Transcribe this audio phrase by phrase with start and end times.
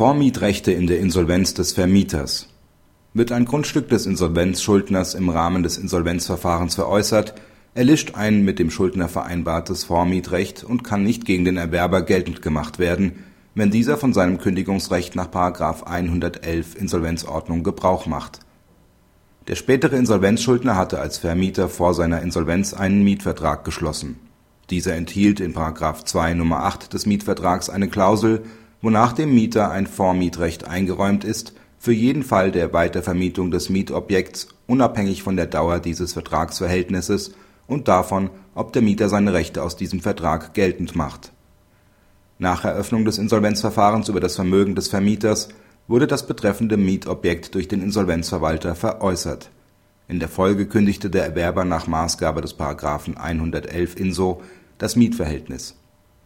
[0.00, 2.48] Vormietrechte in der Insolvenz des Vermieters
[3.12, 7.34] Wird ein Grundstück des Insolvenzschuldners im Rahmen des Insolvenzverfahrens veräußert,
[7.74, 12.78] erlischt ein mit dem Schuldner vereinbartes Vormietrecht und kann nicht gegen den Erwerber geltend gemacht
[12.78, 13.24] werden,
[13.54, 15.28] wenn dieser von seinem Kündigungsrecht nach§
[15.82, 18.40] 111 Insolvenzordnung Gebrauch macht.
[19.48, 24.18] Der spätere Insolvenzschuldner hatte als Vermieter vor seiner Insolvenz einen Mietvertrag geschlossen.
[24.70, 25.52] Dieser enthielt in§
[26.06, 26.64] 2 Nr.
[26.64, 28.44] 8 des Mietvertrags eine Klausel
[28.82, 35.22] wonach dem Mieter ein Vormietrecht eingeräumt ist, für jeden Fall der Weitervermietung des Mietobjekts unabhängig
[35.22, 37.32] von der Dauer dieses Vertragsverhältnisses
[37.66, 41.32] und davon, ob der Mieter seine Rechte aus diesem Vertrag geltend macht.
[42.38, 45.48] Nach Eröffnung des Insolvenzverfahrens über das Vermögen des Vermieters
[45.88, 49.50] wurde das betreffende Mietobjekt durch den Insolvenzverwalter veräußert.
[50.08, 52.58] In der Folge kündigte der Erwerber nach Maßgabe des§
[53.16, 54.42] 111 InSO
[54.78, 55.79] das Mietverhältnis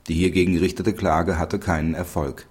[0.09, 2.47] die hiergegen gerichtete Klage hatte keinen Erfolg.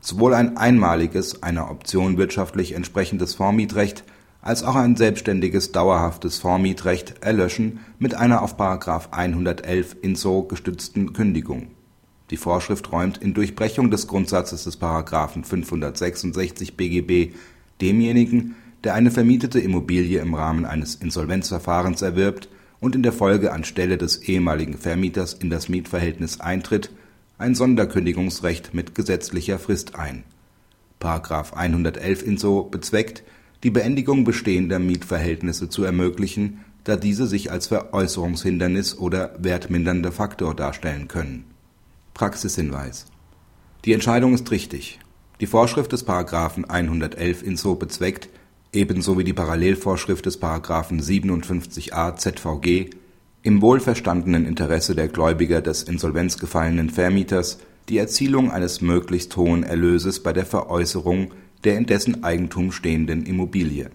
[0.00, 4.04] Sowohl ein einmaliges, einer Option wirtschaftlich entsprechendes Vormietrecht
[4.42, 8.58] als auch ein selbstständiges dauerhaftes Vormietrecht erlöschen mit einer auf§
[9.12, 11.68] 111 InSO gestützten Kündigung.
[12.30, 14.80] Die Vorschrift räumt in Durchbrechung des Grundsatzes des§
[15.44, 17.34] 566 BGB
[17.80, 22.48] demjenigen, der eine vermietete Immobilie im Rahmen eines Insolvenzverfahrens erwirbt
[22.84, 26.90] und in der Folge anstelle des ehemaligen Vermieters in das Mietverhältnis eintritt,
[27.38, 30.22] ein Sonderkündigungsrecht mit gesetzlicher Frist ein.§
[31.54, 33.22] 111 InSO bezweckt,
[33.62, 41.08] die Beendigung bestehender Mietverhältnisse zu ermöglichen, da diese sich als Veräußerungshindernis oder wertmindernder Faktor darstellen
[41.08, 41.44] können.
[42.12, 43.06] Praxishinweis
[43.86, 45.00] Die Entscheidung ist richtig.
[45.40, 46.06] Die Vorschrift des§
[46.68, 48.28] 111 InSO bezweckt
[48.74, 50.40] ebenso wie die Parallelvorschrift des§
[51.00, 52.90] 57a ZVG
[53.42, 57.58] im wohlverstandenen Interesse der Gläubiger des insolvenzgefallenen Vermieters
[57.88, 61.32] die Erzielung eines möglichst hohen Erlöses bei der Veräußerung
[61.64, 63.90] der in dessen Eigentum stehenden Immobilie